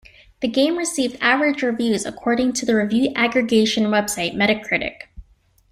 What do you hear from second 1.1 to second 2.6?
"average" reviews according